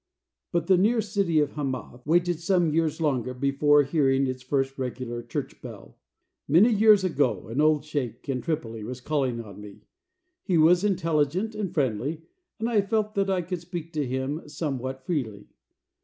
But 0.51 0.65
the 0.65 0.79
near 0.79 0.99
city 0.99 1.37
of 1.41 1.51
Hamath 1.51 2.07
waited 2.07 2.39
some 2.39 2.73
years 2.73 2.99
longer 2.99 3.35
before 3.35 3.83
hearing 3.83 4.25
its 4.25 4.41
first 4.41 4.79
regular 4.79 5.21
church 5.21 5.61
bell. 5.61 5.95
Many 6.47 6.71
years 6.73 7.03
ago 7.03 7.47
an 7.49 7.61
old 7.61 7.85
sheik 7.85 8.27
in 8.27 8.41
Tripoli 8.41 8.83
was 8.83 8.99
calling 8.99 9.39
on 9.43 9.61
me. 9.61 9.83
He 10.41 10.57
was 10.57 10.83
intelligent 10.83 11.53
and 11.53 11.71
friendly 11.71 12.23
and 12.57 12.67
I 12.67 12.81
felt 12.81 13.13
that 13.13 13.29
I 13.29 13.43
could 13.43 13.61
speak 13.61 13.95
with 13.95 14.05
him 14.07 14.49
somewhat 14.49 15.05
freely. 15.05 15.45